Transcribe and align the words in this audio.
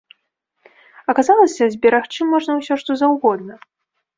Аказалася, 1.13 1.63
зберагчы 1.75 2.21
можна 2.33 2.51
ўсё, 2.59 2.73
што 2.85 2.91
заўгодна. 3.03 3.53